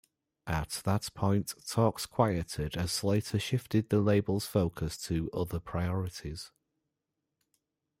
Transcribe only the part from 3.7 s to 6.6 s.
the label's focus to other priorities.